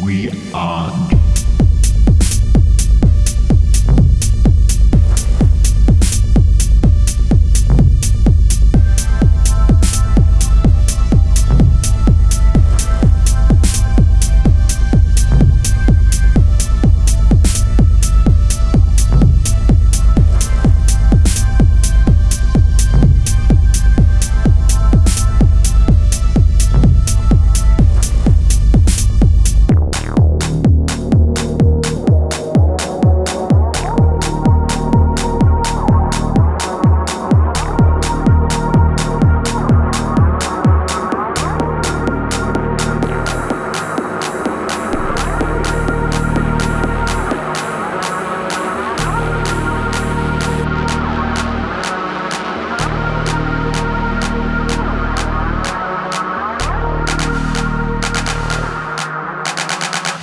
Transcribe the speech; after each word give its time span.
We 0.00 0.30
are. 0.54 1.17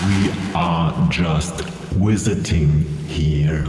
We 0.06 0.32
are 0.54 1.10
just 1.10 1.62
visiting 1.96 2.86
here. 3.08 3.66